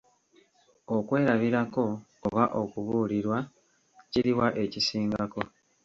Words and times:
Okwerabirako 0.95 1.85
oba 2.25 2.43
okubuulirwa, 2.61 3.37
kiriwa 4.11 4.47
ekisingako? 4.63 5.41